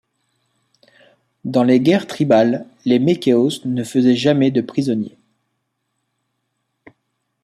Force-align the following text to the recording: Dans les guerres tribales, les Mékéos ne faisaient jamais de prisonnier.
Dans 1.45 1.61
les 1.61 1.79
guerres 1.79 2.07
tribales, 2.07 2.65
les 2.85 2.97
Mékéos 2.97 3.61
ne 3.65 3.83
faisaient 3.83 4.15
jamais 4.15 4.49
de 4.49 4.61
prisonnier. 4.61 5.15